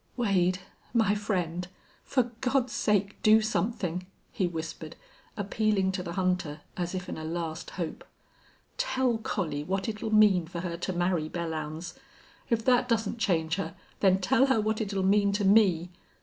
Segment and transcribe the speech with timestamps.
[0.17, 0.57] "Wade,
[0.95, 1.67] my friend,
[2.03, 4.95] for God's sake do something," he whispered,
[5.37, 8.03] appealing to the hunter as if in a last hope.
[8.77, 11.93] "Tell Collie what it'll mean for her to marry Belllounds.
[12.49, 15.91] If that doesn't change her, then tell her what it'll mean to me.